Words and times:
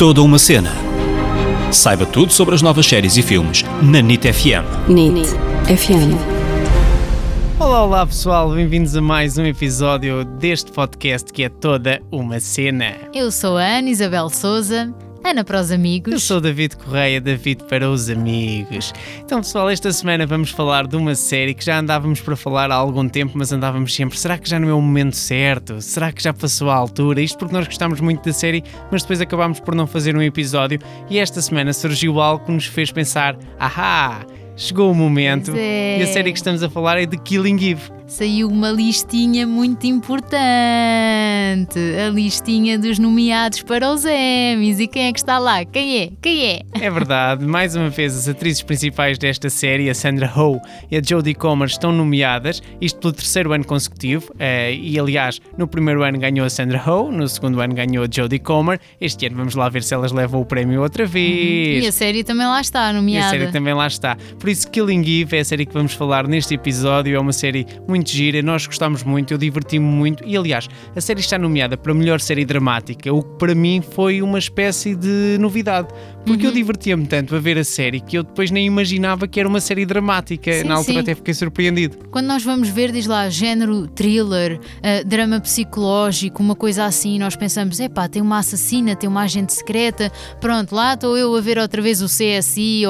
Toda 0.00 0.22
uma 0.22 0.38
cena. 0.38 0.72
Saiba 1.70 2.06
tudo 2.06 2.32
sobre 2.32 2.54
as 2.54 2.62
novas 2.62 2.86
séries 2.86 3.18
e 3.18 3.22
filmes 3.22 3.62
na 3.82 4.00
NIT 4.00 4.32
FM. 4.32 4.88
NIT 4.88 5.28
FM. 5.66 6.16
Olá, 7.58 7.84
olá 7.84 8.06
pessoal, 8.06 8.50
bem-vindos 8.50 8.96
a 8.96 9.02
mais 9.02 9.36
um 9.36 9.44
episódio 9.44 10.24
deste 10.24 10.72
podcast 10.72 11.30
que 11.30 11.42
é 11.42 11.50
toda 11.50 12.00
uma 12.10 12.40
cena. 12.40 12.96
Eu 13.12 13.30
sou 13.30 13.58
a 13.58 13.62
Ana 13.62 13.90
Isabel 13.90 14.30
Souza, 14.30 14.90
Ana 15.22 15.44
para 15.44 15.60
os 15.60 15.70
amigos. 15.70 16.12
Eu 16.12 16.18
sou 16.18 16.40
David 16.40 16.76
Correia, 16.76 17.20
David 17.20 17.64
para 17.64 17.90
os 17.90 18.08
amigos. 18.08 18.92
Então, 19.22 19.40
pessoal, 19.40 19.68
esta 19.68 19.92
semana 19.92 20.26
vamos 20.26 20.50
falar 20.50 20.86
de 20.86 20.96
uma 20.96 21.14
série 21.14 21.52
que 21.54 21.64
já 21.64 21.78
andávamos 21.78 22.20
para 22.20 22.34
falar 22.34 22.70
há 22.70 22.74
algum 22.74 23.08
tempo, 23.08 23.32
mas 23.34 23.52
andávamos 23.52 23.94
sempre. 23.94 24.18
Será 24.18 24.38
que 24.38 24.48
já 24.48 24.58
não 24.58 24.68
é 24.68 24.74
o 24.74 24.80
momento 24.80 25.14
certo? 25.14 25.80
Será 25.82 26.10
que 26.10 26.22
já 26.22 26.32
passou 26.32 26.70
a 26.70 26.74
altura? 26.74 27.20
Isto 27.20 27.38
porque 27.38 27.54
nós 27.54 27.66
gostámos 27.66 28.00
muito 28.00 28.24
da 28.24 28.32
série, 28.32 28.64
mas 28.90 29.02
depois 29.02 29.20
acabámos 29.20 29.60
por 29.60 29.74
não 29.74 29.86
fazer 29.86 30.16
um 30.16 30.22
episódio 30.22 30.80
e 31.10 31.18
esta 31.18 31.40
semana 31.42 31.72
surgiu 31.72 32.20
algo 32.20 32.46
que 32.46 32.52
nos 32.52 32.66
fez 32.66 32.90
pensar: 32.90 33.36
ahá! 33.58 34.24
Chegou 34.60 34.92
o 34.92 34.94
momento 34.94 35.54
é. 35.56 36.00
e 36.00 36.02
a 36.02 36.06
série 36.06 36.30
que 36.32 36.38
estamos 36.38 36.62
a 36.62 36.68
falar 36.68 37.00
é 37.00 37.06
de 37.06 37.16
Killing 37.16 37.70
Eve. 37.70 37.90
Saiu 38.06 38.48
uma 38.48 38.70
listinha 38.70 39.46
muito 39.46 39.86
importante. 39.86 40.40
A 42.04 42.10
listinha 42.10 42.76
dos 42.76 42.98
nomeados 42.98 43.62
para 43.62 43.90
os 43.90 44.04
Emmys. 44.04 44.80
E 44.80 44.86
quem 44.88 45.06
é 45.06 45.12
que 45.12 45.18
está 45.20 45.38
lá? 45.38 45.64
Quem 45.64 46.02
é? 46.02 46.10
Quem 46.20 46.44
é? 46.44 46.62
É 46.74 46.90
verdade, 46.90 47.46
mais 47.46 47.74
uma 47.76 47.88
vez 47.88 48.14
as 48.16 48.28
atrizes 48.28 48.62
principais 48.62 49.16
desta 49.16 49.48
série, 49.48 49.88
a 49.88 49.94
Sandra 49.94 50.30
Oh 50.36 50.60
e 50.90 50.96
a 50.96 51.02
Jodie 51.02 51.34
Comer, 51.34 51.66
estão 51.66 51.92
nomeadas, 51.92 52.60
isto 52.80 52.98
pelo 52.98 53.12
terceiro 53.12 53.52
ano 53.52 53.64
consecutivo, 53.64 54.34
eh, 54.38 54.74
e 54.74 54.98
aliás, 54.98 55.40
no 55.56 55.68
primeiro 55.68 56.02
ano 56.02 56.18
ganhou 56.18 56.44
a 56.44 56.50
Sandra 56.50 56.82
Oh, 56.86 57.12
no 57.12 57.28
segundo 57.28 57.60
ano 57.60 57.74
ganhou 57.74 58.04
a 58.04 58.08
Jodie 58.10 58.40
Comer, 58.40 58.80
este 59.00 59.26
ano 59.26 59.36
vamos 59.36 59.54
lá 59.54 59.68
ver 59.68 59.84
se 59.84 59.94
elas 59.94 60.10
levam 60.10 60.40
o 60.40 60.44
prémio 60.44 60.82
outra 60.82 61.06
vez. 61.06 61.84
E 61.84 61.86
a 61.86 61.92
série 61.92 62.24
também 62.24 62.46
lá 62.46 62.60
está, 62.60 62.88
E 62.88 62.90
a 62.90 62.92
nomeada. 62.92 63.30
série 63.30 63.52
também 63.52 63.72
lá 63.72 63.86
está. 63.86 64.16
Por 64.38 64.49
isso, 64.50 64.70
Killing 64.70 65.00
Eve 65.22 65.36
é 65.36 65.40
a 65.40 65.44
série 65.44 65.64
que 65.64 65.72
vamos 65.72 65.92
falar 65.94 66.26
neste 66.26 66.54
episódio. 66.54 67.14
É 67.16 67.18
uma 67.20 67.32
série 67.32 67.66
muito 67.88 68.10
gira, 68.10 68.42
nós 68.42 68.66
gostamos 68.66 69.02
muito, 69.02 69.32
eu 69.32 69.38
diverti-me 69.38 69.84
muito. 69.84 70.24
E 70.26 70.36
aliás, 70.36 70.68
a 70.94 71.00
série 71.00 71.20
está 71.20 71.38
nomeada 71.38 71.76
para 71.76 71.94
melhor 71.94 72.20
série 72.20 72.44
dramática, 72.44 73.12
o 73.12 73.22
que 73.22 73.38
para 73.38 73.54
mim 73.54 73.82
foi 73.94 74.20
uma 74.22 74.38
espécie 74.38 74.94
de 74.94 75.36
novidade. 75.40 75.88
Porque 76.26 76.42
Uhum. 76.44 76.50
eu 76.50 76.54
divertia-me 76.54 77.06
tanto 77.06 77.34
a 77.34 77.38
ver 77.40 77.56
a 77.56 77.64
série 77.64 77.98
que 78.00 78.18
eu 78.18 78.22
depois 78.22 78.50
nem 78.50 78.66
imaginava 78.66 79.26
que 79.26 79.40
era 79.40 79.48
uma 79.48 79.60
série 79.60 79.86
dramática. 79.86 80.52
Sim, 80.52 80.64
Na 80.64 80.74
altura 80.74 80.94
sim. 80.96 81.00
até 81.00 81.14
fiquei 81.14 81.32
surpreendido. 81.32 81.96
Quando 82.10 82.26
nós 82.26 82.42
vamos 82.44 82.68
ver, 82.68 82.92
diz 82.92 83.06
lá, 83.06 83.28
género 83.30 83.86
thriller, 83.88 84.60
ah, 84.82 85.02
drama 85.04 85.40
psicológico, 85.40 86.42
uma 86.42 86.54
coisa 86.54 86.84
assim, 86.84 87.18
nós 87.18 87.36
pensamos, 87.36 87.80
epá, 87.80 88.06
tem 88.08 88.20
uma 88.20 88.38
assassina, 88.38 88.94
tem 88.94 89.08
uma 89.08 89.22
agente 89.22 89.52
secreta, 89.54 90.12
pronto, 90.40 90.74
lá 90.74 90.92
estou 90.94 91.16
eu 91.16 91.34
a 91.34 91.40
ver 91.40 91.58
outra 91.58 91.80
vez 91.80 92.02
o 92.02 92.06
CSI 92.06 92.84